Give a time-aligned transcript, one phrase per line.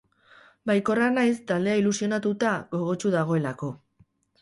[0.71, 3.75] Baikorra naiz taldea ilusionatuta, gogotsu dagoelako.